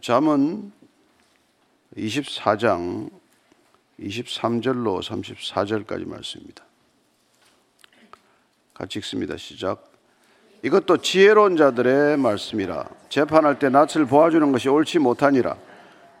[0.00, 0.70] 잠언
[1.96, 3.10] 24장
[3.98, 6.64] 23절로 34절까지 말씀입니다.
[8.74, 9.36] 같이 읽습니다.
[9.36, 9.90] 시작.
[10.62, 12.88] 이것도 지혜로운 자들의 말씀이라.
[13.08, 15.56] 재판할 때 낯을 보아주는 것이 옳지 못하니라.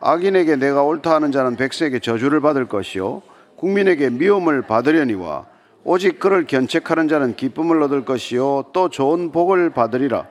[0.00, 3.22] 악인에게 내가 옳다 하는 자는 백성에게 저주를 받을 것이요
[3.54, 5.46] 국민에게 미움을 받으려니와
[5.84, 10.26] 오직 그를 견책하는 자는 기쁨을 얻을 것이요 또 좋은 복을 받으리라.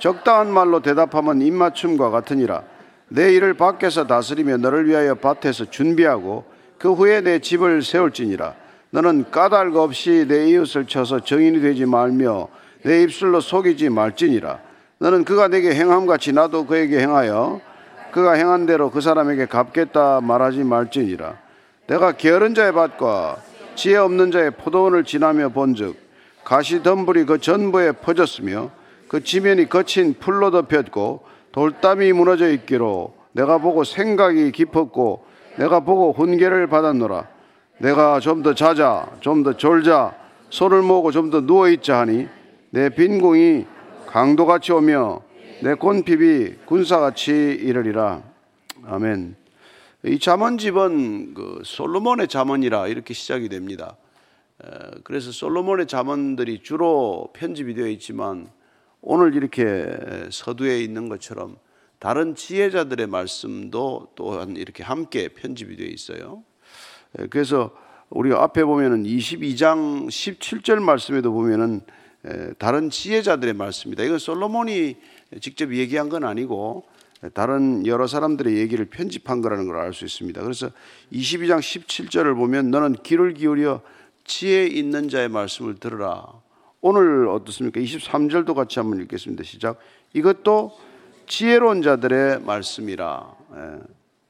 [0.00, 2.62] 적당한 말로 대답하면 입맞춤과 같으니라.
[3.08, 6.44] 내 일을 밖에서 다스리며 너를 위하여 밭에서 준비하고
[6.78, 8.54] 그 후에 내 집을 세울지니라.
[8.90, 12.48] 너는 까닭 없이 내 이웃을 쳐서 정인이 되지 말며
[12.82, 14.58] 내 입술로 속이지 말지니라.
[14.98, 17.60] 너는 그가 내게 행함같이 나도 그에게 행하여
[18.10, 21.36] 그가 행한 대로 그 사람에게 갚겠다 말하지 말지니라.
[21.86, 23.36] 내가 게으른 자의 밭과
[23.74, 25.96] 지혜 없는 자의 포도원을 지나며 본즉
[26.44, 28.70] 가시 덤불이 그 전부에 퍼졌으며
[29.10, 35.24] 그 지면이 거친 풀로 덮였고 돌담이 무너져 있기로 내가 보고 생각이 깊었고
[35.58, 37.26] 내가 보고 훈계를 받았노라.
[37.78, 40.14] 내가 좀 더 자자 좀 더 졸자
[40.50, 42.28] 손을 모으고 좀 더 누워 있자 하니
[42.70, 43.66] 내 빈궁이
[44.06, 45.22] 강도같이 오며
[45.64, 48.22] 내 곤핍이 군사같이 이르리라.
[48.86, 49.34] 아멘.
[50.04, 53.96] 이 잠언집은 그 솔로몬의 잠언이라 이렇게 시작이 됩니다.
[55.02, 58.46] 그래서 솔로몬의 잠언들이 주로 편집이 되어 있지만
[59.02, 59.86] 오늘 이렇게
[60.30, 61.56] 서두에 있는 것처럼
[61.98, 66.42] 다른 지혜자들의 말씀도 또한 이렇게 함께 편집이 되어 있어요.
[67.18, 67.70] 예, 그래서
[68.10, 71.82] 우리가 앞에 보면은 22장 17절 말씀에도 보면은
[72.26, 74.02] 예, 다른 지혜자들의 말씀입니다.
[74.04, 74.96] 이건 솔로몬이
[75.40, 76.84] 직접 얘기한 건 아니고
[77.34, 80.40] 다른 여러 사람들의 얘기를 편집한 거라는 걸 알 수 있습니다.
[80.42, 80.70] 그래서
[81.12, 83.82] 22장 17절을 보면 너는 귀를 기울여
[84.24, 86.32] 지혜 있는 자의 말씀을 들으라.
[86.82, 87.78] 오늘 어떻습니까?
[87.78, 89.44] 23절도 같이 한번 읽겠습니다.
[89.44, 89.78] 시작.
[90.14, 90.72] 이것도
[91.26, 93.36] 지혜로운 자들의 말씀이라.
[93.54, 93.78] 예.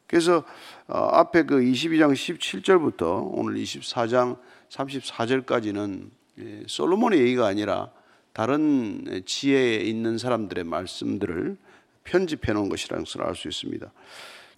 [0.08, 0.42] 그래서
[0.88, 4.36] 어, 앞에 그 22장 17절부터 오늘 24장
[4.68, 6.10] 34절까지는
[6.40, 7.90] 예, 솔로몬의 얘기가 아니라
[8.32, 11.56] 다른 지혜에 있는 사람들의 말씀들을
[12.02, 13.92] 편집해 놓은 것이라는 것을 알 수 있습니다.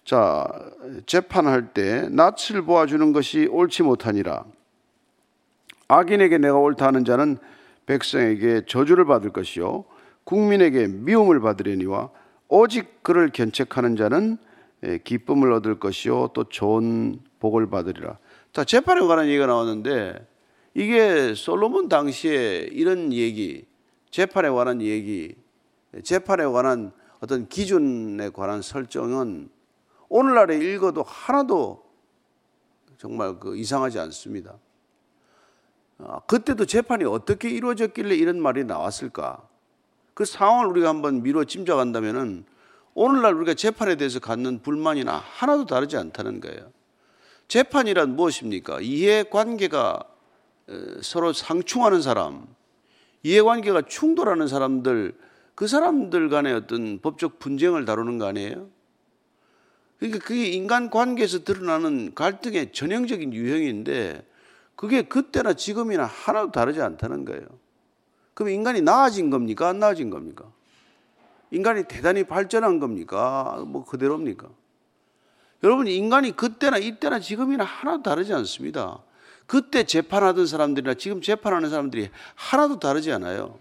[0.03, 0.47] 자,
[1.05, 4.45] 재판할 때 낯을 보아주는 것이 옳지 못하니라.
[5.87, 7.37] 악인에게 내가 옳다 하는 자는
[7.85, 9.85] 백성에게 저주를 받을 것이요
[10.23, 12.09] 국민에게 미움을 받으려니와
[12.47, 14.37] 오직 그를 견책하는 자는
[14.83, 18.17] 예, 기쁨을 얻을 것이요 또 좋은 복을 받으리라.
[18.51, 20.27] 자 재판에 관한 얘기가 나왔는데
[20.73, 23.65] 이게 솔로몬 당시에 이런 얘기,
[24.11, 25.35] 재판에 관한 얘기,
[26.03, 29.49] 재판에 관한 어떤 기준에 관한 설정은
[30.09, 31.83] 오늘날에 읽어도 하나도
[32.97, 34.55] 정말 그 이상하지 않습니다.
[35.99, 39.41] 아, 그때도 재판이 어떻게 이루어졌길래 이런 말이 나왔을까?
[40.13, 42.45] 그 상황을 우리가 한번 미루어 짐작한다면은
[42.93, 46.71] 오늘날 우리가 재판에 대해서 갖는 불만이나 하나도 다르지 않다는 거예요.
[47.47, 48.81] 재판이란 무엇입니까?
[48.81, 50.03] 이해관계가
[51.01, 52.47] 서로 상충하는 사람,
[53.23, 55.15] 이해관계가 충돌하는 사람들,
[55.55, 58.69] 그 사람들 간의 어떤 법적 분쟁을 다루는 거 아니에요?
[59.97, 64.25] 그러니까 그게 인간 관계에서 드러나는 갈등의 전형적인 유형인데
[64.75, 67.45] 그게 그때나 지금이나 하나도 다르지 않다는 거예요.
[68.33, 69.69] 그럼 인간이 나아진 겁니까?
[69.69, 70.45] 안 나아진 겁니까?
[71.51, 73.63] 인간이 대단히 발전한 겁니까?
[73.67, 74.49] 뭐 그대로입니까?
[75.63, 78.99] 여러분, 인간이 그때나 이때나 지금이나 하나도 다르지 않습니다.
[79.45, 83.57] 그때 재판하던 사람들이나 지금 재판하는 사람들이 하나도 다르지 않아요.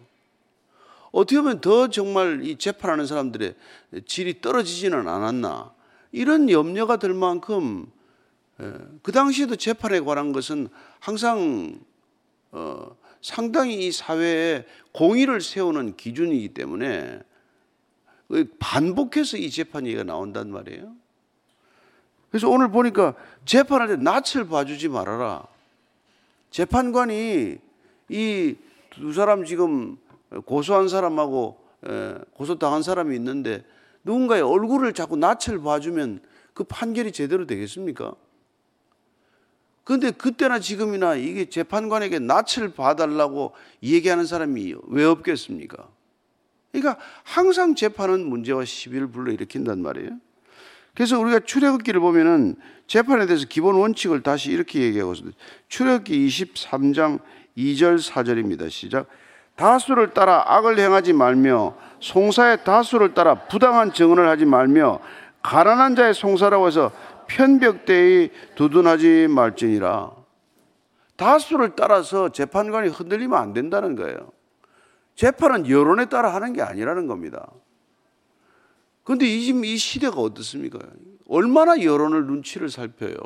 [1.12, 3.54] 어떻게 보면 더 정말 이 재판하는 사람들의
[4.06, 5.72] 질이 떨어지지는 않았나.
[6.10, 8.01] 이런 염려가 들 만큼 예,
[9.02, 10.68] 그 당시에도 재판에 관한 것은
[11.00, 11.80] 항상
[12.50, 17.20] 어, 상당히 이 사회에 공의를 세우는 기준이기 때문에
[18.58, 20.94] 반복해서 이 재판 얘기가 나온단 말이에요.
[22.30, 23.14] 그래서 오늘 보니까
[23.44, 25.46] 재판할 때 낯을 봐주지 말아라.
[26.50, 27.58] 재판관이
[28.08, 28.56] 이
[28.92, 29.96] 두 사람 지금
[30.44, 31.58] 고소한 사람하고
[32.34, 33.64] 고소당한 사람이 있는데
[34.04, 36.20] 누군가의 얼굴을 자꾸 낯을 봐주면
[36.52, 38.14] 그 판결이 제대로 되겠습니까?
[39.84, 43.52] 그런데 그때나 지금이나 이게 재판관에게 낯을 봐달라고
[43.82, 45.88] 얘기하는 사람이 왜 없겠습니까?
[46.70, 50.11] 그러니까 항상 재판은 문제와 시비를 불러일으킨단 말이에요.
[50.94, 52.56] 그래서 우리가 출애굽기를 보면은
[52.87, 55.38] 재판에 대해서 기본 원칙을 다시 이렇게 얘기하고 있습니다.
[55.69, 57.20] 출애굽기 23장
[57.56, 58.70] 2절 4절입니다.
[58.70, 59.06] 시작.
[59.56, 65.00] 다수를 따라 악을 행하지 말며 송사의 다수를 따라 부당한 증언을 하지 말며
[65.43, 66.93] 가난한 자의 송사라고 해서
[67.26, 70.12] 편벽대의 두둔하지 말지니라.
[71.16, 74.32] 다수를 따라서 재판관이 흔들리면 안 된다는 거예요.
[75.14, 77.50] 재판은 여론에 따라 하는 게 아니라는 겁니다.
[79.04, 80.78] 근데 이, 지금 이 시대가 어떻습니까?
[81.28, 83.16] 얼마나 여론을 눈치를 살펴요.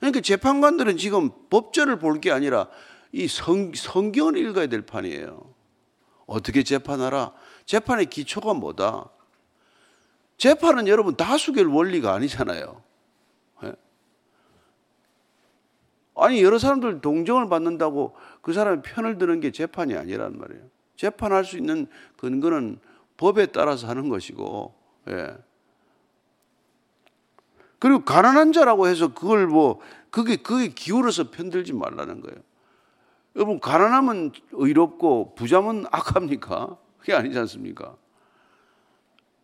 [0.00, 2.68] 그러니까 재판관들은 지금 법전을 볼 게 아니라
[3.12, 5.54] 이 성, 성경을 읽어야 될 판이에요.
[6.26, 7.32] 어떻게 재판하라?
[7.64, 9.08] 재판의 기초가 뭐다?
[10.36, 12.82] 재판은 여러분 다수결 원리가 아니잖아요.
[13.64, 13.72] 예?
[16.16, 20.62] 아니, 여러 사람들 동정을 받는다고 그 사람의 편을 드는 게 재판이 아니란 말이에요.
[20.96, 21.86] 재판할 수 있는
[22.16, 22.78] 근거는
[23.16, 24.74] 법에 따라서 하는 것이고,
[25.08, 25.36] 예.
[27.78, 32.38] 그리고 가난한 자라고 해서 그걸 뭐, 그게, 그게 기울어서 편들지 말라는 거예요.
[33.36, 36.78] 여러분, 가난하면 의롭고 부자면 악합니까?
[36.98, 37.96] 그게 아니지 않습니까?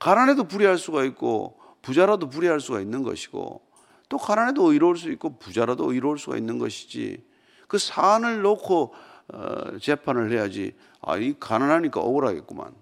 [0.00, 3.62] 가난해도 불의할 수가 있고, 부자라도 불의할 수가 있는 것이고,
[4.08, 7.22] 또 가난해도 의로울 수 있고, 부자라도 의로울 수가 있는 것이지,
[7.68, 8.92] 그 사안을 놓고
[9.32, 12.74] 어, 재판을 해야지, 아, 이 가난하니까 억울하겠구만.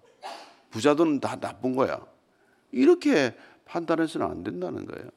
[0.70, 2.00] 부자들은 다 나쁜 거야.
[2.72, 3.36] 이렇게
[3.66, 5.10] 판단해서는 안 된다는 거예요.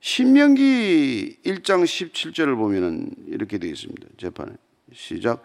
[0.00, 4.08] 신명기 1장 17절을 보면은 이렇게 되어 있습니다.
[4.18, 4.52] 재판에.
[4.92, 5.42] 시작.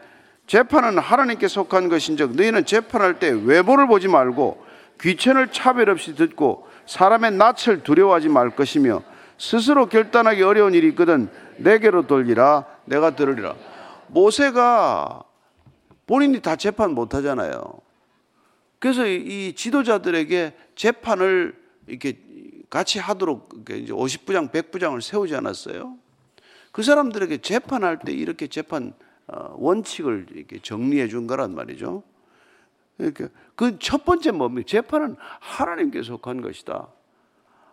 [0.47, 4.65] 재판은 하나님께 속한 것인즉 너희는 재판할 때 외모를 보지 말고
[5.01, 9.03] 귀천을 차별 없이 듣고 사람의 낯을 두려워하지 말 것이며
[9.38, 13.55] 스스로 결단하기 어려운 일이 있거든 내게로 돌리라 내가 들으리라.
[14.07, 15.23] 모세가
[16.07, 17.81] 본인이 다 재판 못 하잖아요.
[18.79, 21.55] 그래서 이 지도자들에게 재판을
[21.88, 22.19] 이렇게
[22.69, 25.95] 같이 하도록 이제 50부장, 100부장을 세우지 않았어요.
[26.71, 32.03] 그 사람들에게 재판할 때 이렇게 재판 어, 원칙을 이렇게 정리해 준 거란 말이죠.
[32.97, 34.65] 그러니까 그첫 번째 뭡니까?
[34.68, 36.88] 재판은 하나님께 속한 것이다.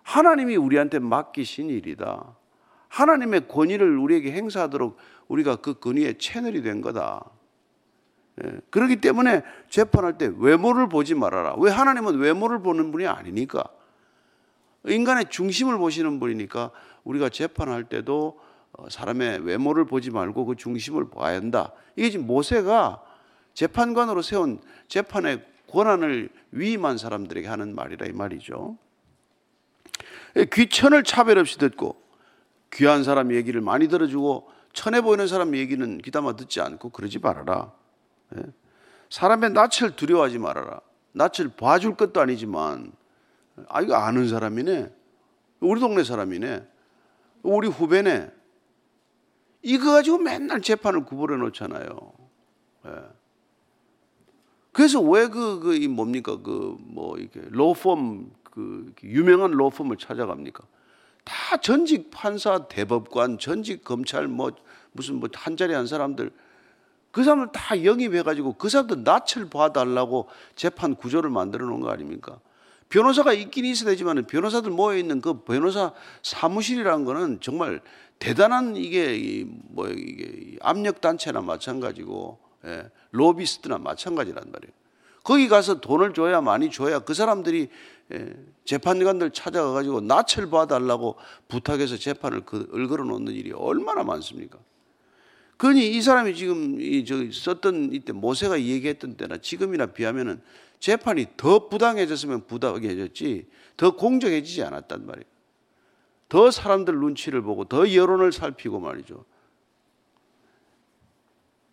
[0.03, 2.37] 하나님이 우리한테 맡기신 일이다.
[2.89, 4.97] 하나님의 권위를 우리에게 행사하도록
[5.29, 7.25] 우리가 그 권위의 채널이 된 거다.
[8.45, 8.61] 예.
[8.71, 11.55] 그렇기 때문에 재판할 때 외모를 보지 말아라.
[11.59, 13.65] 왜 하나님은 외모를 보는 분이 아니니까.
[14.87, 16.71] 인간의 중심을 보시는 분이니까
[17.05, 18.44] 우리가 재판할 때도 어,
[18.89, 21.73] 사람의 외모를 보지 말고 그 중심을 봐야 한다.
[21.97, 23.03] 이게 지금 모세가
[23.55, 28.77] 재판관으로 세운 재판의 권한을 위임한 사람들에게 하는 말이라 이 말이죠.
[30.37, 32.03] 예, 귀천을 차별 없이 듣고
[32.73, 37.73] 귀한 사람 얘기를 많이 들어주고 천해 보이는 사람 얘기는 귀담아 듣지 않고 그러지 말아라.
[38.37, 38.43] 예?
[39.11, 40.81] 사람의 낯을 두려워하지 말아라.
[41.13, 42.93] 낯을 봐줄 것도 아니지만
[43.69, 44.93] 아 이거 아는 사람이네.
[45.61, 46.67] 우리 동네 사람이네.
[47.43, 48.31] 우리 후배네.
[49.65, 52.13] 이거 가지고 맨날 재판을 구부려 놓잖아요.
[52.87, 52.91] 예.
[54.73, 56.37] 그래서 왜 그, 그, 이 뭡니까?
[56.43, 60.65] 그, 뭐, 이렇게, 로펌, 그, 유명한 로펌을 찾아갑니까?
[61.25, 64.53] 다 전직 판사, 대법관, 전직 검찰, 뭐,
[64.93, 66.31] 무슨 뭐, 한 자리 한 사람들,
[67.11, 72.41] 그 사람을 다 영입해가지고 그 사람들 낯을 봐달라고 재판 구조를 만들어 놓은 거 아닙니까?
[72.89, 75.93] 변호사가 있긴 있어야 되지만 변호사들 모여 있는 그 변호사
[76.23, 77.81] 사무실이라는 거는 정말
[78.19, 84.73] 대단한 이게 뭐 이게 압력 단체나 마찬가지고 예, 로비스트나 마찬가지란 말이에요.
[85.23, 87.69] 거기 가서 돈을 줘야 많이 줘야 그 사람들이
[88.13, 88.33] 예,
[88.65, 91.17] 재판관들 찾아가 가지고 낯을 봐달라고
[91.49, 94.59] 부탁해서 재판을 그, 을걸어 놓는 일이 얼마나 많습니까?
[95.57, 100.43] 그러니 이 사람이 지금 이저 썼던 이때 모세가 얘기했던 때나 지금이나 비하면은
[100.81, 105.25] 재판이 더 부당해졌으면 부당해졌지 더 공정해지지 않았단 말이에요.
[106.29, 109.25] 더 사람들 눈치를 보고 더 여론을 살피고 말이죠.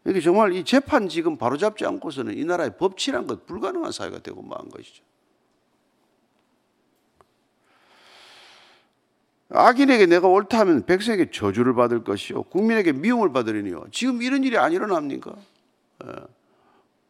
[0.06, 4.70] 이게 정말 이 재판 지금 바로잡지 않고서는 이 나라의 법치란 것 불가능한 사회가 되고 만
[4.70, 5.04] 것이죠.
[9.54, 12.44] 악인에게 내가 옳다 하면 백성에게 저주를 받을 것이요.
[12.44, 13.86] 국민에게 미움을 받으리니요.
[13.92, 15.36] 지금 이런 일이 안 일어납니까?
[16.06, 16.12] 예.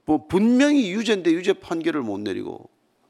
[0.06, 2.70] 뭐 분명히 유죄인데 유죄 판결을 못 내리고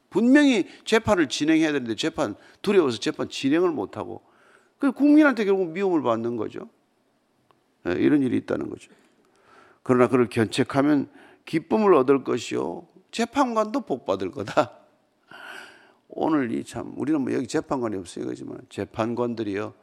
[0.10, 4.22] 분명히 재판을 진행해야 되는데 재판 두려워서 재판 진행을 못 하고
[4.78, 6.70] 그 국민한테 결국 미움을 받는 거죠.
[7.88, 8.92] 예, 이런 일이 있다는 거죠.
[9.84, 11.10] 그러나 그를 견책하면
[11.46, 14.81] 기쁨을 얻을 것이요 재판관도 복 받을 거다.
[16.14, 19.74] 오늘 이 참 우리는 뭐 여기 재판관이 없어요 그지만 재판관들이요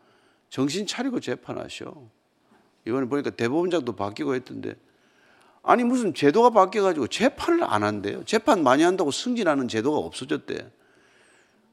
[0.48, 1.94] 정신 차리고 재판하셔.
[2.86, 4.74] 이번에 보니까 대법원장도 바뀌고 했던데
[5.62, 8.24] 아니 무슨 제도가 바뀌어가지고 재판을 안 한대요.
[8.24, 10.70] 재판 많이 한다고 승진하는 제도가 없어졌대.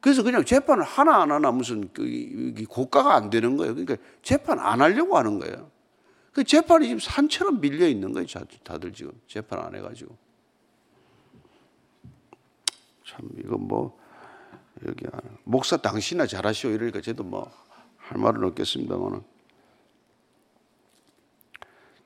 [0.01, 3.73] 그래서 그냥 재판을 하나 안 하나 무슨 그 고가가 안 되는 거예요.
[3.73, 5.71] 그러니까 재판 안 하려고 하는 거예요.
[6.33, 8.27] 그 재판이 지금 산처럼 밀려 있는 거예요.
[8.63, 10.15] 다들 지금 재판 안 해가지고.
[13.05, 13.97] 참 이거 뭐
[14.87, 15.05] 여기
[15.43, 17.65] 목사 당신이나 잘하시오 이러니까 저도 뭐
[18.07, 19.21] 할 말은 없겠습니다만은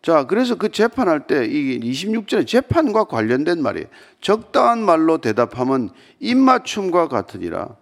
[0.01, 3.87] 자, 그래서 그 재판할 때 이 26절에 재판과 관련된 말이에요.
[4.21, 5.89] 적당한 말로 대답하면
[6.21, 7.75] 입맞춤과 같으니라.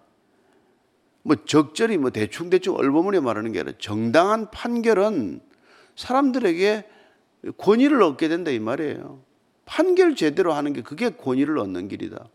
[1.21, 5.41] 뭐 적절히 뭐 대충 대충 얼버무려 말하는 게 아니라 정당한 판결은
[5.95, 6.85] 사람들에게
[7.57, 9.21] 권위를 얻게 된다 이 말이에요.
[9.65, 12.27] 판결 제대로 하는 게 그게 권위를 얻는 길이다.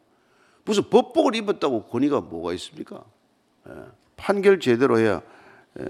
[0.64, 3.04] 무슨 법복을 입었다고 권위가 뭐가 있습니까?
[3.68, 3.72] 예.
[4.16, 5.22] 판결 제대로 해야
[5.80, 5.84] 예.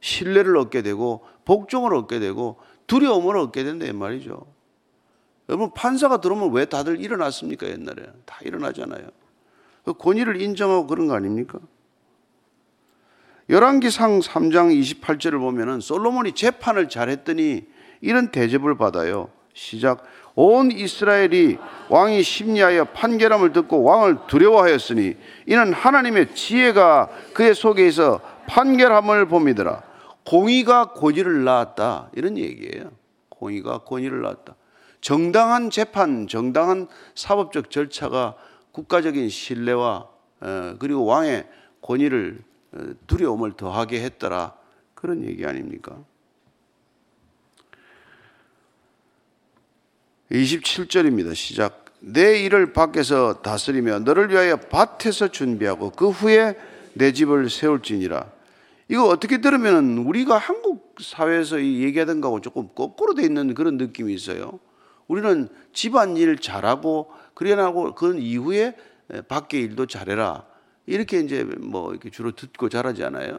[0.00, 4.46] 신뢰를 얻게 되고 복종을 얻게 되고 두려움을 얻게 된다 이 말이죠.
[5.48, 9.08] 여러분 판사가 들어오면 왜 다들 일어났습니까 옛날에 다 일어나잖아요.
[9.84, 11.60] 그 권위를 인정하고 그런 거 아닙니까?
[13.48, 17.64] 열왕기상 3장 28절을 보면은 솔로몬이 재판을 잘했더니
[18.00, 19.30] 이런 대접을 받아요.
[19.54, 20.04] 시작.
[20.36, 21.56] 온 이스라엘이
[21.88, 25.16] 왕이 심리하여 판결함을 듣고 왕을 두려워하였으니
[25.46, 29.82] 이는 하나님의 지혜가 그의 속에 서 판결함을 봅니더라.
[30.26, 32.10] 공의가 권위를 낳았다.
[32.14, 32.90] 이런 얘기예요.
[33.30, 34.54] 공의가 권위를 낳았다.
[35.00, 38.34] 정당한 재판, 정당한 사법적 절차가
[38.72, 40.08] 국가적인 신뢰와
[40.40, 41.46] 어, 그리고 왕의
[41.80, 42.40] 권위를
[42.74, 44.54] 어, 두려움을 더하게 했더라.
[44.94, 45.96] 그런 얘기 아닙니까?
[50.30, 51.34] 27절입니다.
[51.34, 51.84] 시작.
[52.00, 56.56] 내 일을 밖에서 다스리며 너를 위하여 밭에서 준비하고 그 후에
[56.94, 58.32] 내 집을 세울지니라.
[58.88, 64.58] 이거 어떻게 들으면 우리가 한국 사회에서 얘기하던 거하고 조금 거꾸로 돼 있는 그런 느낌이 있어요.
[65.08, 68.76] 우리는 집안 일 잘하고 그래나고 그 이후에
[69.28, 70.44] 밖에 일도 잘해라.
[70.86, 73.38] 이렇게 이제 뭐 이렇게 주로 듣고 자라지 않아요.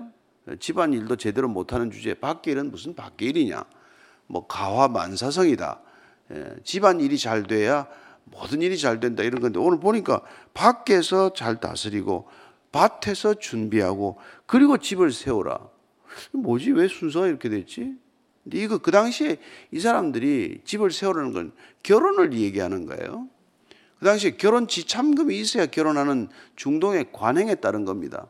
[0.59, 3.63] 집안 일도 제대로 못하는 주제에 밖에 일은 무슨 밖에 일이냐.
[4.27, 5.81] 뭐 가화 만사성이다.
[6.63, 7.87] 집안 일이 잘 돼야
[8.25, 10.21] 모든 일이 잘 된다 이런 건데 오늘 보니까
[10.53, 12.27] 밖에서 잘 다스리고
[12.71, 15.59] 밭에서 준비하고 그리고 집을 세우라.
[16.31, 16.71] 뭐지?
[16.71, 17.95] 왜 순서가 이렇게 됐지?
[18.43, 19.37] 근데 이거 그 당시에
[19.71, 21.51] 이 사람들이 집을 세우라는 건
[21.83, 23.27] 결혼을 얘기하는 거예요.
[23.99, 28.27] 그 당시에 결혼 지참금이 있어야 결혼하는 중동의 관행에 따른 겁니다.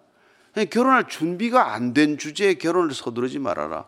[0.70, 3.88] 결혼할 준비가 안 된 주제에 결혼을 서두르지 말아라.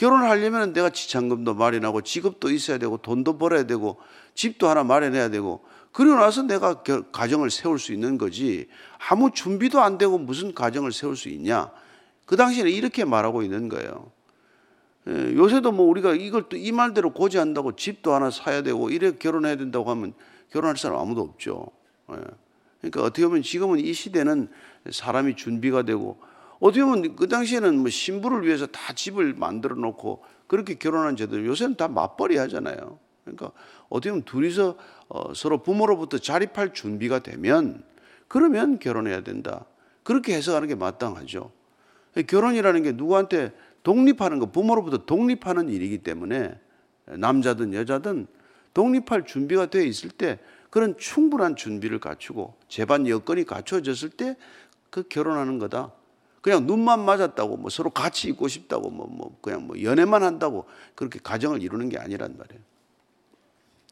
[0.00, 3.98] 결혼을 하려면 내가 지참금도 마련하고 직업도 있어야 되고 돈도 벌어야 되고
[4.34, 8.66] 집도 하나 마련해야 되고 그리고 나서 내가 가정을 세울 수 있는 거지
[9.10, 11.70] 아무 준비도 안 되고 무슨 가정을 세울 수 있냐?
[12.24, 14.10] 그 당시에는 이렇게 말하고 있는 거예요.
[15.06, 19.56] 예, 요새도 뭐 우리가 이걸 또 이 말대로 고지한다고 집도 하나 사야 되고 이래 결혼해야
[19.56, 20.14] 된다고 하면
[20.50, 21.66] 결혼할 사람 아무도 없죠.
[22.12, 22.16] 예.
[22.80, 24.48] 그러니까 어떻게 보면 지금은 이 시대는
[24.90, 26.18] 사람이 준비가 되고
[26.60, 31.76] 어떻게 보면 그 당시에는 뭐 신부를 위해서 다 집을 만들어 놓고 그렇게 결혼한 제도 요새는
[31.76, 33.52] 다 맞벌이 하잖아요 그러니까
[33.88, 34.76] 어떻게 보면 둘이서
[35.08, 37.82] 어, 서로 부모로부터 자립할 준비가 되면
[38.28, 39.64] 그러면 결혼해야 된다.
[40.04, 41.50] 그렇게 해석하는 게 마땅하죠.
[42.26, 43.52] 결혼이라는 게 누구한테
[43.82, 46.58] 독립하는 거, 부모로부터 독립하는 일이기 때문에
[47.06, 48.26] 남자든 여자든
[48.72, 50.38] 독립할 준비가 되어 있을 때
[50.70, 54.36] 그런 충분한 준비를 갖추고 재반 여건이 갖춰졌을 때
[54.90, 55.92] 그 결혼하는 거다.
[56.40, 61.18] 그냥 눈만 맞았다고 뭐 서로 같이 있고 싶다고 뭐, 뭐 그냥 뭐 연애만 한다고 그렇게
[61.22, 62.62] 가정을 이루는 게 아니란 말이에요.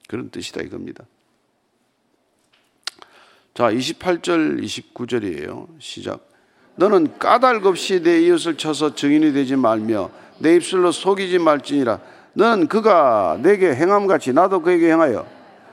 [0.09, 1.05] 그런 뜻이다 이겁니다.
[3.55, 5.67] 자, 28절, 29절이에요.
[5.81, 6.29] 시작.
[6.77, 12.01] 너는 까닭 없이 내 이웃을 쳐서 증인이 되지 말며 내 입술로 속이지 말지니라.
[12.35, 15.27] 너는 그가 내게 행함같이 나도 그에게 행하여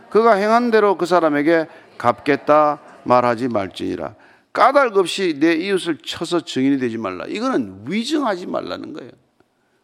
[0.09, 1.67] 그가 행한 대로 그 사람에게
[1.99, 4.15] 갚겠다 말하지 말지니라.
[4.55, 7.25] 까닭 없이 내 이웃을 쳐서 증인이 되지 말라.
[7.25, 9.11] 이거는 위증하지 말라는 거예요.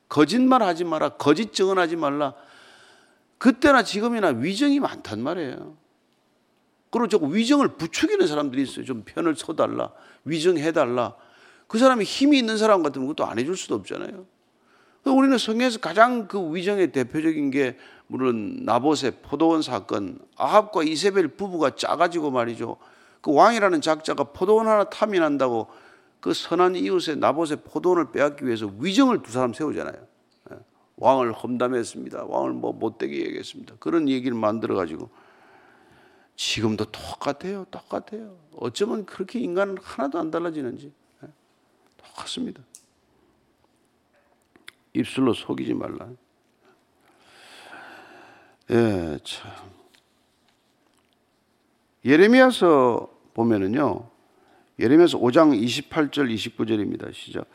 [0.08, 1.10] 거짓말 하지 마라.
[1.10, 2.34] 거짓 증언하지 말라.
[3.38, 5.76] 그때나 지금이나 위정이 많단 말이에요.
[6.90, 8.86] 그리고 저 위정을 부추기는 사람들이 있어요.
[8.86, 9.92] 좀 편을 서달라.
[10.24, 11.16] 위정해달라.
[11.68, 14.26] 그 사람이 힘이 있는 사람 같으면 그것도 안 해줄 수도 없잖아요.
[15.04, 22.32] 우리는 성경에서 가장 그 위정의 대표적인 게 물론 나봇의 포도원 사건, 아합과 이세벨 부부가 짜가지고
[22.32, 22.78] 말이죠.
[23.22, 25.68] 그 왕이라는 작자가 포도원 하나 탐인한다고
[26.20, 30.12] 그 선한 이웃의 나봇의 포도원을 빼앗기 위해서 위정을 두 사람 세우잖아요.
[30.98, 32.26] 왕을 험담했습니다.
[32.26, 33.76] 왕을 뭐 못되게 얘기했습니다.
[33.80, 35.10] 그런 얘기를 만들어 가지고
[36.36, 37.66] 지금도 똑같아요.
[37.72, 38.38] 똑같아요.
[38.56, 41.30] 어쩌면 그렇게 인간은 하나도 안 달라지는지 네.
[41.98, 42.62] 똑같습니다.
[44.94, 46.10] 입술로 속이지 말라.
[48.70, 49.52] 예, 참.
[52.06, 54.04] 예레미야서 보면은요.
[54.80, 57.14] 예레미야서 5장 28절 29절입니다.
[57.14, 57.46] 시작.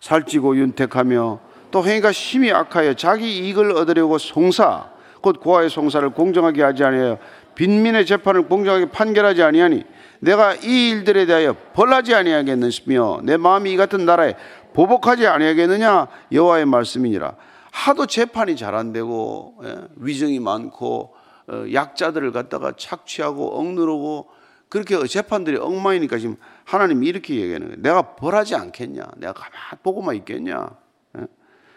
[0.00, 6.84] 살찌고 윤택하며 또 행위가 심히 악하여 자기 이익을 얻으려고 송사 곧 고아의 송사를 공정하게 하지
[6.84, 7.18] 아니하여
[7.56, 9.84] 빈민의 재판을 공정하게 판결하지 아니하니
[10.20, 14.34] 내가 이 일들에 대하여 벌하지 아니하겠느며 내 마음이 이 같은 나라에
[14.74, 17.34] 보복하지 아니하겠느냐 여호와의 말씀이니라
[17.72, 21.15] 하도 재판이 잘 안 되고 예, 위정이 많고 어,
[21.48, 24.28] 약자들을 갖다가 착취하고 억누르고
[24.68, 27.82] 그렇게 재판들이 엉망이니까 지금 하나님이 이렇게 얘기하는 거예요.
[27.82, 29.06] 내가 벌하지 않겠냐?
[29.16, 30.76] 내가 가만 보고만 있겠냐?
[31.18, 31.26] 예?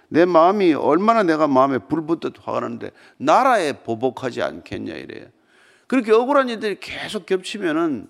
[0.07, 5.27] 내 마음이 얼마나 내가 마음에 불붙듯 화가 나는데 나라에 보복하지 않겠냐 이래요.
[5.85, 8.07] 그렇게 억울한 일들이 계속 겹치면은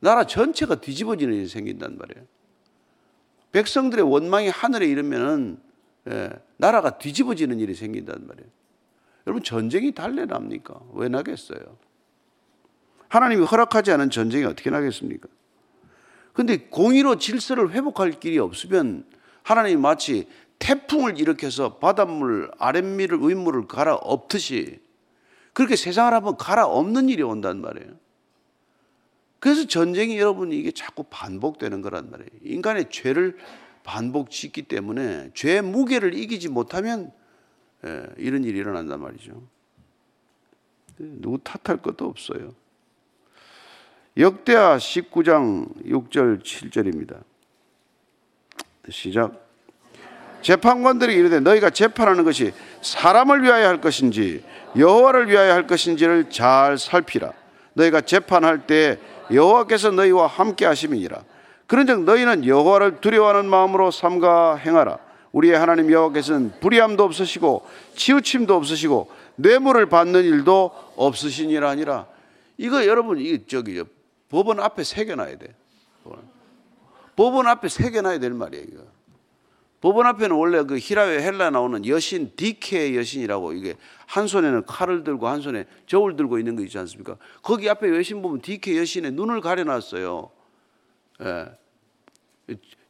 [0.00, 2.26] 나라 전체가 뒤집어지는 일이 생긴단 말이에요.
[3.52, 5.58] 백성들의 원망이 하늘에 이르면은
[6.10, 8.50] 예, 나라가 뒤집어지는 일이 생긴단 말이에요.
[9.26, 10.80] 여러분 전쟁이 달래납니까?
[10.94, 11.60] 왜 나겠어요?
[13.08, 15.28] 하나님이 허락하지 않은 전쟁이 어떻게 나겠습니까?
[16.32, 19.04] 근데 공의로 질서를 회복할 길이 없으면
[19.44, 20.28] 하나님이 마치
[20.58, 24.80] 태풍을 일으켜서 바닷물 아랫물을 윗물을 갈아 엎듯이
[25.52, 27.92] 그렇게 세상을 한번 갈아 엎는 일이 온단 말이에요.
[29.38, 32.30] 그래서 전쟁이 여러분 이게 자꾸 반복되는 거란 말이에요.
[32.42, 33.36] 인간의 죄를
[33.84, 37.23] 반복짓기 때문에 죄의 무게를 이기지 못하면 예,
[38.16, 39.42] 이런 일이 일어난단 말이죠.
[40.96, 42.54] 누구 탓할 것도 없어요.
[44.16, 47.20] 역대하 19장 6절 7절입니다.
[48.90, 49.44] 시작.
[50.42, 54.44] 재판관들이 이르되 너희가 재판하는 것이 사람을 위하여 할 것인지
[54.76, 57.32] 여호와를 위하여 할 것인지를 잘 살피라.
[57.72, 58.98] 너희가 재판할 때
[59.32, 61.24] 여호와께서 너희와 함께 하심이니라.
[61.66, 64.98] 그런즉 너희는 여호와를 두려워하는 마음으로 삼가 행하라.
[65.34, 72.06] 우리의 하나님 여호와께서는 불의함도 없으시고 치우침도 없으시고 뇌물을 받는 일도 없으시니라 아니라
[72.56, 73.82] 이거 여러분 이 저기
[74.28, 75.54] 법원 앞에 새겨놔야 돼.
[77.16, 78.64] 법원 앞에 새겨놔야 될 말이에요.
[78.64, 78.82] 이거.
[79.80, 83.74] 법원 앞에는 원래 그 히라웨 헬라 나오는 여신 디케 여신이라고 이게
[84.06, 87.16] 한 손에는 칼을 들고 한 손에 저울 들고 있는 거 있지 않습니까?
[87.42, 90.30] 거기 앞에 여신 보면 디케 여신의 눈을 가려놨어요.
[91.22, 91.46] 예.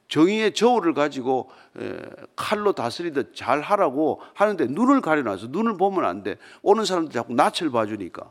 [0.09, 1.99] 정의의 저울을 가지고 예,
[2.37, 6.37] 칼로 다스리듯 잘 하라고 하는데 눈을 가려놔서 눈을 보면 안 돼.
[6.63, 8.31] 오는 사람들 자꾸 낯을 봐주니까.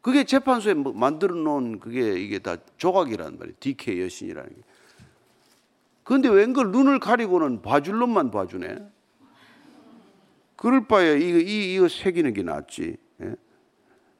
[0.00, 3.56] 그게 재판소에 뭐 만들어 놓은 그게 이게 다 조각이란 말이에요.
[3.60, 4.56] 디케 여신이라는 게.
[6.04, 8.78] 그런데 웬걸 눈을 가리고는 봐줄 놈만 봐주네.
[10.56, 12.96] 그럴 바에 이거, 이거 새기는 게 낫지.
[13.20, 13.36] 예?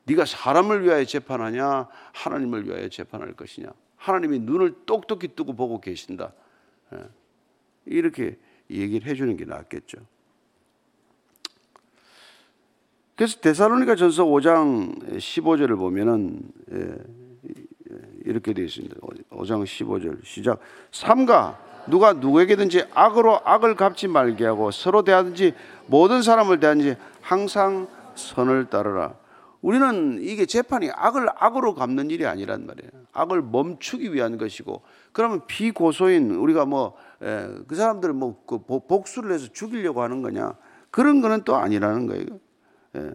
[0.05, 3.69] 네가 사람을 위하여 재판하냐, 하나님을 위하여 재판할 것이냐.
[4.03, 6.33] 하나님이 눈을 똑똑히 뜨고 보고 계신다.
[6.93, 6.99] 예?
[7.87, 8.37] 이렇게
[8.69, 9.99] 얘기를 해주는 게 낫겠죠.
[13.15, 16.41] 그래서 데살로니가 전서 5장 15절을 보면은
[16.73, 16.97] 예,
[18.25, 18.97] 이렇게 되어 있습니다.
[19.31, 20.59] 5장 15절 시작.
[20.91, 25.55] 삼가 누가 누구에게든지 악으로 악을 갚지 말게 하고 서로 대하든지
[25.87, 27.87] 모든 사람을 대하든지 항상
[28.17, 29.22] 선을 따르라.
[29.63, 32.91] 우리는 이게 재판이 악을 악으로 갚는 일이 아니란 말이에요.
[33.13, 36.95] 악을 멈추기 위한 것이고 그러면 비고소인 우리가 뭐
[37.69, 40.57] 그 사람들을 뭐 그 복수를 해서 죽이려고 하는 거냐
[40.91, 42.27] 그런 거는 또 아니라는 거예요.
[42.97, 43.15] 예.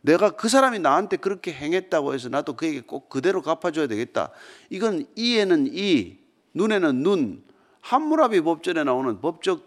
[0.00, 4.30] 내가 그 사람이 나한테 그렇게 행했다고 해서 나도 그에게 꼭 그대로 갚아줘야 되겠다.
[4.70, 6.18] 이건 이에는 이,
[6.54, 7.42] 눈에는 눈,
[7.80, 9.66] 한무라비 법전에 나오는 법적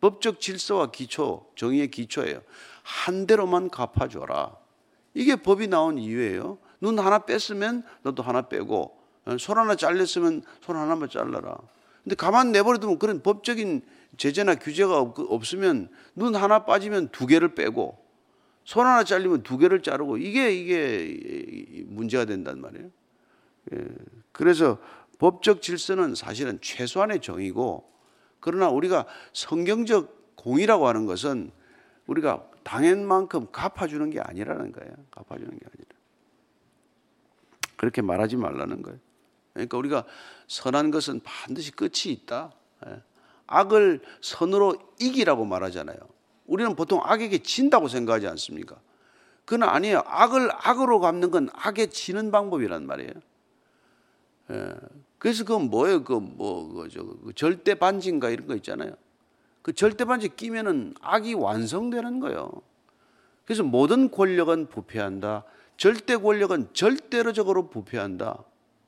[0.00, 2.42] 법적 질서와 기초, 정의의 기초예요.
[2.82, 4.54] 한 대로만 갚아줘라.
[5.18, 6.58] 이게 법이 나온 이유예요.
[6.80, 8.96] 눈 하나 뺐으면 너도 하나 빼고,
[9.40, 11.58] 손 하나 잘렸으면 손 하나만 잘라라.
[12.04, 13.82] 근데 가만 내버려두면 그런 법적인
[14.16, 17.98] 제재나 규제가 없 으면 눈 하나 빠지면 두 개를 빼고
[18.64, 22.90] 손 하나 잘리면 두 개를 자르고 이게 이게 문제가 된단 말이에요.
[23.74, 23.88] 예.
[24.30, 24.78] 그래서
[25.18, 27.90] 법적 질서는 사실은 최소한의 정의고
[28.38, 31.50] 그러나 우리가 성경적 공의라고 하는 것은
[32.06, 34.92] 우리가 당연만큼 갚아주는 게 아니라는 거예요.
[35.10, 35.88] 갚아주는 게 아니라.
[37.78, 38.98] 그렇게 말하지 말라는 거예요.
[39.54, 40.04] 그러니까 우리가
[40.48, 42.52] 선한 것은 반드시 끝이 있다.
[42.86, 43.02] 예.
[43.46, 45.96] 악을 선으로 이기라고 말하잖아요.
[46.44, 48.76] 우리는 보통 악에게 진다고 생각하지 않습니까?
[49.46, 50.02] 그건 아니에요.
[50.04, 53.12] 악을 악으로 갚는 건 악에 지는 방법이란 말이에요.
[54.50, 54.74] 예.
[55.16, 56.04] 그래서 그건 뭐예요?
[56.04, 58.92] 그 뭐, 그 저 그 절대 반지인가 이런 거 있잖아요.
[59.68, 62.50] 그 절대 반지 끼면은 악이 완성되는 거예요.
[63.44, 65.44] 그래서 모든 권력은 부패한다.
[65.76, 68.44] 절대 권력은 절대로적으로 부패한다.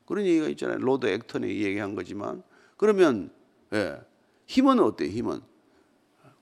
[0.06, 0.78] 그런 얘기가 있잖아요.
[0.78, 2.42] Lord 액턴이 얘기한 거지만
[2.78, 3.30] 그러면
[3.74, 4.00] 예,
[4.46, 5.10] 힘은 어때요?
[5.10, 5.42] 힘은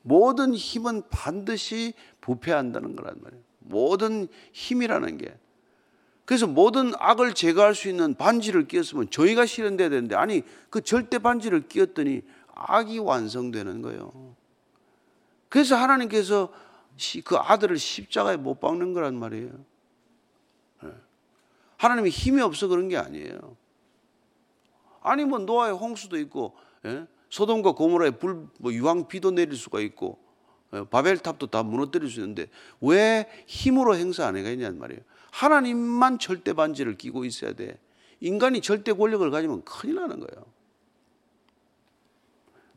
[0.03, 3.43] 모든 힘은 반드시 부패한다는 거란 말이에요.
[3.59, 5.37] 모든 힘이라는 게.
[6.25, 11.67] 그래서 모든 악을 제거할 수 있는 반지를 끼었으면 저희가 실현돼야 되는데 아니 그 절대 반지를
[11.67, 12.23] 끼었더니
[12.59, 14.35] 악이 완성되는 거예요.
[15.49, 16.53] 그래서 하나님께서
[17.25, 19.51] 그 아들을 십자가에 못 박는 거란 말이에요.
[21.77, 23.57] 하나님이 힘이 없어 그런 게 아니에요.
[25.01, 27.07] 아니 뭐 노아의 홍수도 있고 예?
[27.31, 30.19] 소돔과 고모라의 불, 뭐 유황 비도 내릴 수가 있고
[30.71, 32.49] 어, 바벨탑도 다 무너뜨릴 수 있는데
[32.81, 35.01] 왜 힘으로 행사 안 해가냐는 말이에요.
[35.31, 37.79] 하나님만 절대 반지를 끼고 있어야 돼.
[38.21, 40.45] 인간이 절대 권력을 가지면 큰일 나는 거예요.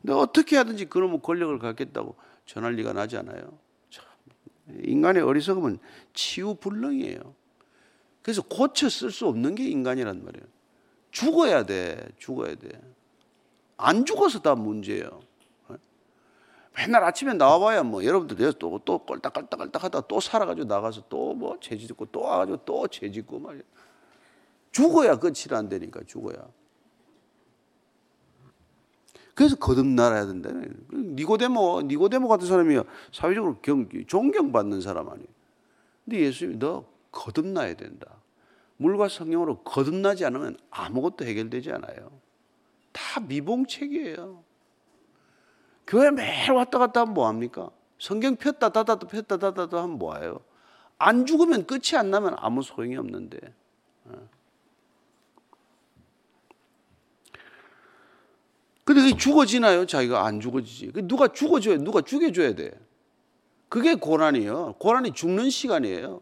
[0.02, 3.58] 근데 어떻게 하든지 그놈의 권력을 갖겠다고 전할 리가 나지 않아요.
[3.88, 4.04] 참,
[4.82, 5.78] 인간의 어리석음은
[6.12, 7.34] 치유불능이에요.
[8.22, 10.44] 그래서 고쳐 쓸 수 없는 게 인간이란 말이에요.
[11.12, 12.04] 죽어야 돼.
[12.18, 12.68] 죽어야 돼.
[13.76, 15.20] 안 죽어서 다 문제예요.
[16.74, 22.06] 맨날 아침에 나와봐야 뭐 여러분들 또, 또 꼴딱꼴딱꼴딱 하다 또 살아가지고 나가서 또 뭐 죄짓고
[22.06, 23.62] 또 와가지고 또 죄짓고 말이야.
[24.70, 26.36] 죽어야 끝이 안 되니까 죽어야.
[29.34, 30.50] 그래서 거듭나야 된다.
[30.92, 32.78] 니고데모, 니고데모 같은 사람이
[33.12, 35.26] 사회적으로 경, 존경받는 사람 아니에요.
[36.04, 38.06] 근데 예수님이 너 거듭나야 된다.
[38.76, 42.10] 물과 성령으로 거듭나지 않으면 아무것도 해결되지 않아요.
[42.92, 44.42] 다 미봉책이에요.
[45.86, 47.70] 교회 매일 왔다 갔다 하면 뭐합니까?
[47.98, 50.40] 성경 폈다 닫아도 폈다 닫아도 하면 뭐예요?
[50.98, 53.38] 안 죽으면 끝이 안 나면 아무 소용이 없는데.
[58.94, 59.86] 근데 죽어지나요?
[59.86, 60.92] 자기가 안 죽어지지.
[61.04, 62.72] 누가 죽어줘야, 누가 죽여줘야 돼.
[63.68, 64.74] 그게 고난이에요.
[64.78, 66.20] 고난이 죽는 시간이에요.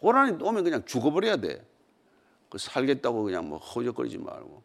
[0.00, 1.66] 고난이 오면 그냥 죽어버려야 돼.
[2.48, 4.62] 그 살겠다고 그냥 뭐 허적거리지 말고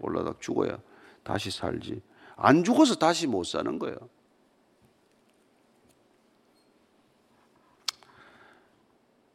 [0.00, 0.78] 올라다 죽어야
[1.22, 2.02] 다시 살지.
[2.36, 3.96] 안 죽어서 다시 못 사는 거예요.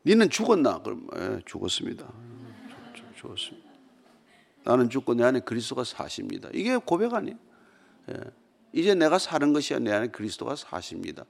[0.06, 0.82] 니는 죽었나?
[0.82, 2.12] 그럼 예, 죽었습니다.
[3.16, 3.67] 죽었습니다.
[4.68, 6.50] 나는 죽고 내 안에 그리스도가 사십니다.
[6.54, 7.38] 이게 고백 아니에요?
[8.10, 8.16] 예.
[8.74, 11.24] 이제 내가 사는 것이 아니라 내 안에 그리스도가 사십니다.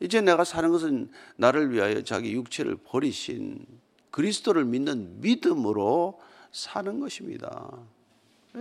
[0.00, 3.66] 이제 내가 사는 것은 나를 위하여 자기 육체를 버리신
[4.10, 6.18] 그리스도를 믿는 믿음으로
[6.50, 7.70] 사는 것입니다.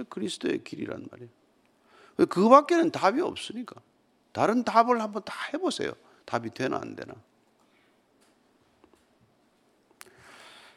[0.09, 1.29] 그리스도의 길이란 말이에요.
[2.27, 3.79] 그 밖에는 답이 없으니까.
[4.33, 5.93] 다른 답을 한번 다 해보세요.
[6.25, 7.13] 답이 되나 안 되나.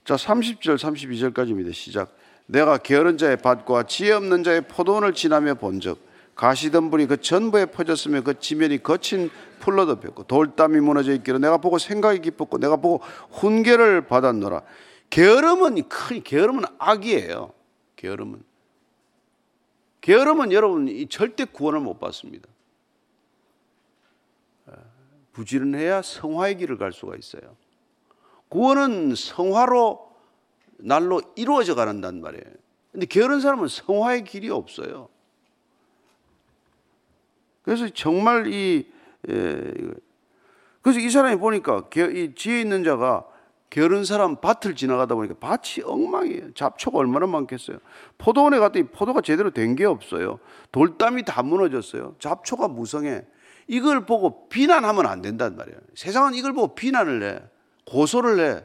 [0.05, 1.73] 자, 30절, 32절까지입니다.
[1.73, 2.17] 시작.
[2.47, 5.99] 내가 게으른 자의 밭과 지혜 없는 자의 포도원을 지나며 본적
[6.35, 9.31] 가시덤불이 그 전부에 퍼졌으며 그 지면이 거친
[9.61, 14.63] 풀로 덮였고 돌담이 무너져 있기로 내가 보고 생각이 깊었고 내가 보고 훈계를 받았노라.
[15.11, 17.53] 게으름은 큰 게으름은 악이에요.
[17.97, 18.43] 게으름은
[20.01, 22.49] 게으름은 여러분 이 절대 구원을 못 받습니다.
[25.33, 27.57] 부지런해야 성화의 길을 갈 수가 있어요.
[28.49, 30.14] 구원은 성화로
[30.79, 32.45] 날로 이루어져 가는단 말이에요.
[32.93, 35.09] 근데 게으른 사람은 성화의 길이 없어요.
[37.63, 38.87] 그래서 정말 이
[39.29, 39.73] 예,
[40.83, 43.25] 그래서 이 사람이 보니까 이 지혜 있는 자가
[43.71, 46.53] 게으른 사람 밭을 지나가다 보니까 밭이 엉망이에요.
[46.55, 47.79] 잡초가 얼마나 많겠어요.
[48.19, 50.39] 포도원에 갔더니 포도가 제대로 된 게 없어요.
[50.71, 52.17] 돌담이 다 무너졌어요.
[52.21, 53.25] 잡초가 무성해.
[53.67, 55.79] 이걸 보고 비난하면 안 된단 말이에요.
[55.95, 57.43] 세상은 이걸 보고 비난을 해.
[57.87, 58.65] 고소를 해.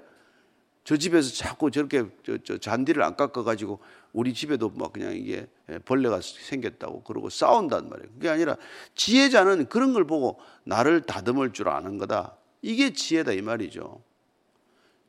[0.90, 3.80] 저 집에서 자꾸 저렇게 저, 저 잔디를 안 깎아가지고
[4.12, 5.46] 우리 집에도 막 그냥 이게
[5.86, 8.10] 벌레가 생겼다고 그러고 싸운단 말이에요.
[8.14, 8.58] 그게 아니라
[8.96, 12.38] 지혜자는 그런 걸 보고 나를 다듬을 줄 아는 거다.
[12.64, 14.02] 이게 지혜다 이 말이죠.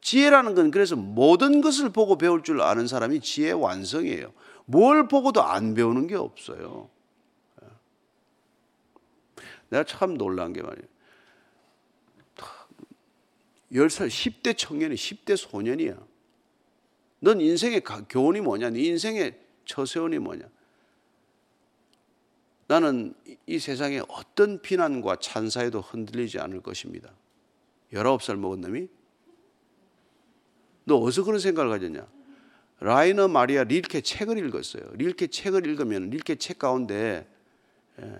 [0.03, 4.35] 지혜라는 건 그래서 모든 것을 보고 배울 줄 아는 사람이 지혜 완성이에요.
[4.66, 6.90] 뭘 보고도 안 배우는 게 없어요.
[9.71, 10.88] 내가 참 놀란 게 말이에요.
[13.72, 15.96] 10살, 10대 청년이 10대 소년이야.
[17.20, 18.70] 넌 인생의 교훈이 뭐냐?
[18.70, 20.48] 네 인생의 처세원이 뭐냐?
[22.66, 23.14] 나는
[23.46, 27.12] 이 세상에 어떤 비난과 찬사에도 흔들리지 않을 것입니다.
[27.92, 28.88] 19살 먹은 놈이
[30.85, 32.06] 너 어디서 그런 생각을 가졌냐?
[32.80, 34.90] 라이너 마리아 릴케 책을 읽었어요.
[34.94, 37.28] 릴케 책을 읽으면 릴케 책 가운데
[38.00, 38.18] 예,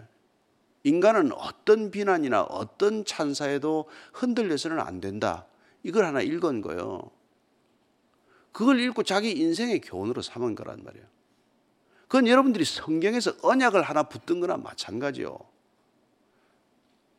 [0.85, 5.47] 인간은 어떤 비난이나 어떤 찬사에도 흔들려서는 안 된다.
[5.83, 7.11] 이걸 하나 읽은 거예요.
[8.53, 11.07] 그걸 읽고 자기 인생의 교훈으로 삼은 거란 말이에요.
[12.09, 15.38] 그건 여러분들이 성경에서 언약을 하나 붙든 거나 마찬가지요.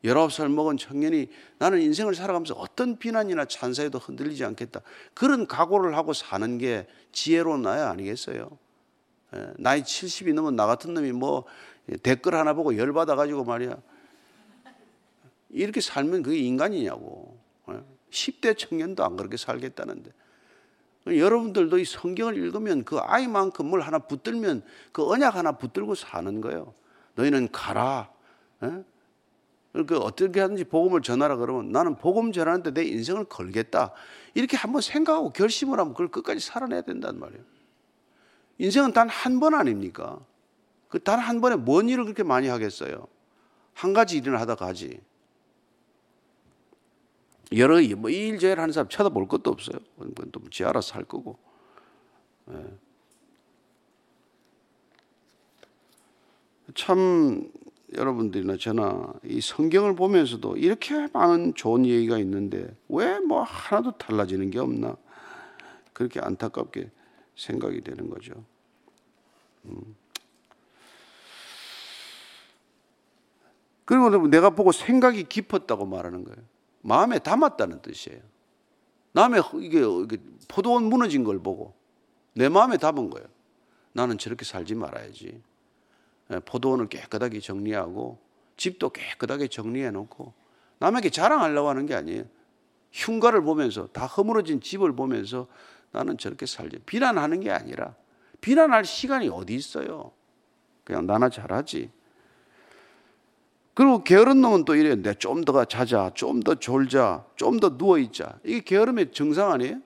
[0.04, 1.28] 19살 먹은 청년이
[1.60, 4.82] 나는 인생을 살아가면서 어떤 비난이나 찬사에도 흔들리지 않겠다.
[5.14, 8.50] 그런 각오를 하고 사는 게 지혜로운 나야 아니겠어요?
[9.36, 11.46] 예, 나이 70이 넘은 나 같은 놈이 뭐
[12.04, 13.78] 댓글 하나 보고 열받아가지고 말이야.
[15.50, 17.40] 이렇게 살면 그게 인간이냐고.
[18.12, 20.12] 10대 예, 청년도 안 그렇게 살겠다는데.
[21.08, 26.74] 여러분들도 이 성경을 읽으면 그 아이만큼 뭘 하나 붙들면 그 언약 하나 붙들고 사는 거예요.
[27.16, 28.12] 너희는 가라.
[28.64, 28.84] 예?
[29.88, 33.94] 그 어떻게 하든지 복음을 전하라 그러면 나는 복음 전하는데 내 인생을 걸겠다.
[34.34, 37.44] 이렇게 한번 생각하고 결심을 하면 그걸 끝까지 살아내야 된단 말이에요.
[38.60, 40.20] 인생은 단 한 번 아닙니까?
[40.92, 43.08] 그 단 한 번에 뭔 일을 그렇게 많이 하겠어요?
[43.74, 45.00] 한 가지 일이나 하다 가지.
[47.54, 49.80] 여러 뭐 일 제일 하는 사람 쳐다볼 것도 없어요.
[49.98, 51.40] 그건 또지 알아서 할 거고.
[52.52, 52.56] 예.
[56.76, 57.52] 참
[57.94, 64.60] 여러분들이나 저나 이 성경을 보면서도 이렇게 많은 좋은 얘기가 있는데 왜 뭐 하나도 달라지는 게
[64.60, 64.98] 없나
[65.94, 66.90] 그렇게 안타깝게
[67.36, 68.34] 생각이 되는 거죠.
[69.66, 69.96] 음.
[73.92, 76.38] 그리고 내가 보고 생각이 깊었다고 말하는 거예요.
[76.80, 78.22] 마음에 담았다는 뜻이에요.
[79.12, 79.82] 남의 이게
[80.48, 81.74] 포도원 무너진 걸 보고
[82.34, 83.28] 내 마음에 담은 거예요.
[83.92, 85.42] 나는 저렇게 살지 말아야지.
[86.32, 88.18] 예, 포도원을 깨끗하게 정리하고
[88.56, 90.32] 집도 깨끗하게 정리해 놓고
[90.80, 92.24] 남에게 자랑하려고 하는 게 아니에요.
[92.94, 95.48] 흉가를 보면서 다 허물어진 집을 보면서
[95.92, 96.84] 나는 저렇게 살지.
[96.86, 97.96] 비난하는 게 아니라
[98.40, 100.14] 비난할 시간이 어디 있어요.
[100.86, 101.92] 그냥 나나 잘하지.
[103.74, 104.96] 그리고 게으른 놈은 또 이래요.
[104.96, 108.40] 내좀더 자자, 좀 더 졸자, 좀 더 누워있자.
[108.44, 109.80] 이게 게으름의 증상 아니에요?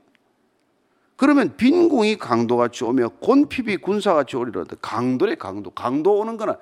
[1.18, 4.76] 그러면 빈궁이 강도같이 오며 곤핍이 군사같이 오리로다.
[4.82, 5.70] 강도래 강도.
[5.70, 6.58] 강도 오는 거나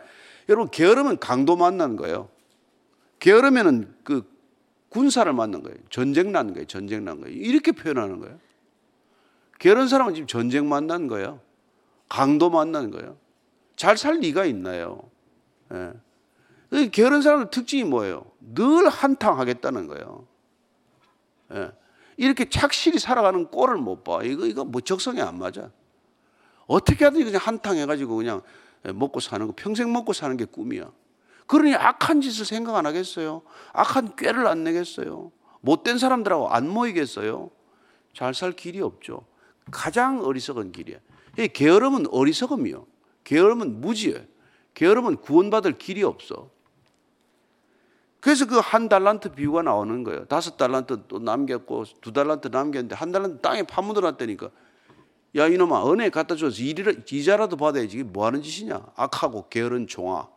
[0.49, 2.29] 여러분 게으르면 강도 만나는 거예요.
[3.19, 4.29] 게으르면은 그
[4.89, 5.77] 군사를 만난 거예요.
[5.89, 6.67] 전쟁 난 거예요.
[6.67, 7.36] 전쟁 난 거예요.
[7.36, 8.38] 이렇게 표현하는 거예요.
[9.59, 11.39] 게으른 사람은 지금 전쟁 만난 거예요.
[12.09, 13.17] 강도 만나는 거예요.
[13.75, 15.01] 잘 살 리가 있나요?
[15.73, 15.93] 예.
[16.91, 18.25] 게으른 사람의 특징이 뭐예요?
[18.39, 20.27] 늘 한탕하겠다는 거예요.
[21.53, 21.71] 예.
[22.17, 24.23] 이렇게 착실히 살아가는 꼴을 못 봐.
[24.23, 25.71] 이거, 이거 뭐 적성에 안 맞아.
[26.67, 28.41] 어떻게 하든지 그냥 한탕해가지고 그냥
[28.93, 30.91] 먹고 사는 거, 평생 먹고 사는 게 꿈이야.
[31.47, 33.41] 그러니 악한 짓을 생각 안 하겠어요?
[33.73, 35.31] 악한 꾀를 안 내겠어요?
[35.62, 37.49] 못된 사람들하고 안 모이겠어요?
[38.13, 39.25] 잘 살 길이 없죠.
[39.71, 40.97] 가장 어리석은 길이야.
[41.53, 42.86] 게으름은 어리석음이요.
[43.23, 44.21] 게으름은 무지예요.
[44.73, 46.49] 게으름은 구원받을 길이 없어.
[48.23, 50.23] 그래서 그 한 달란트 비유가 나오는 거예요.
[50.25, 54.49] 다섯 달란트 또 남겼고 두 달란트 남겼는데 한 달란트 땅에 파묻어 놨다니까.
[55.36, 58.81] 야 이놈아 은혜 갖다 줘서 이자라도 받아야지 이게 뭐 하는 짓이냐.
[58.95, 60.29] 악하고 게으른 종아.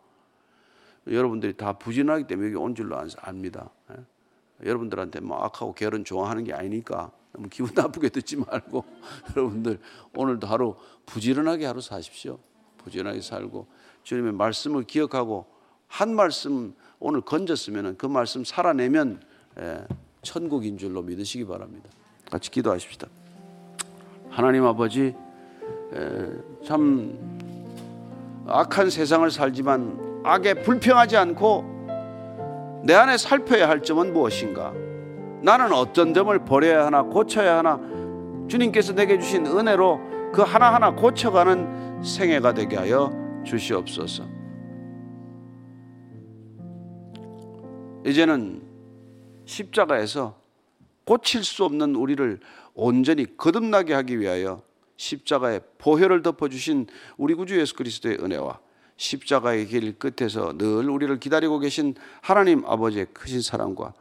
[1.06, 3.70] 여러분들이 다 부진하기 때문에 여기 온 줄로 압니다.
[3.92, 4.68] 예?
[4.68, 8.84] 여러분들한테 뭐 악하고 게으른 종아 하는 게 아니니까 너무 기분 나쁘게 듣지 말고
[9.36, 9.78] 여러분들
[10.16, 10.74] 오늘도 하루
[11.06, 12.40] 부지런하게 하루 사십시오.
[12.78, 13.68] 부지런하게 살고
[14.02, 15.46] 주님의 말씀을 기억하고
[15.86, 19.20] 한 말씀 오늘 건졌으면 그 말씀 살아내면
[19.58, 19.84] 예,
[20.22, 21.88] 천국인 줄로 믿으시기 바랍니다.
[22.30, 23.06] 같이 기도하십시다.
[24.30, 25.14] 하나님 아버지
[25.94, 26.32] 예,
[26.64, 27.18] 참
[28.46, 31.76] 악한 세상을 살지만 악에 불평하지 않고
[32.84, 34.72] 내 안에 살펴야 할 점은 무엇인가?
[35.42, 37.80] 나는 어떤 점을 버려야 하나 고쳐야 하나
[38.48, 43.10] 주님께서 내게 주신 은혜로 그 하나하나 고쳐가는 생애가 되게 하여
[43.44, 44.35] 주시옵소서.
[48.06, 48.62] 이제는
[49.46, 50.40] 십자가에서
[51.04, 52.40] 고칠 수 없는 우리를
[52.74, 54.62] 온전히 거듭나게 하기 위하여
[54.96, 58.60] 십자가의 보혈을 덮어주신 우리 구주 예수 그리스도의 은혜와
[58.96, 63.92] 십자가의 길 끝에서 늘 우리를 기다리고 계신 하나님 아버지의 크신 사랑과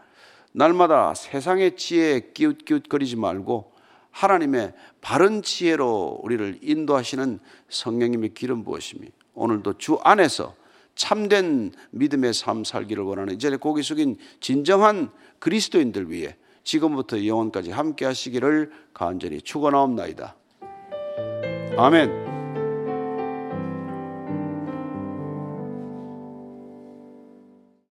[0.51, 3.73] 날마다 세상의 지혜에 끼웃끼웃거리지 말고
[4.11, 10.55] 하나님의 바른 지혜로 우리를 인도하시는 성령님의 기름 부으심이 오늘도 주 안에서
[10.95, 18.71] 참된 믿음의 삶 살기를 원하는 이제 고기 숙인 진정한 그리스도인들 위해 지금부터 영원까지 함께 하시기를
[18.93, 20.35] 간절히 축원하옵나이다.
[21.77, 22.34] 아멘.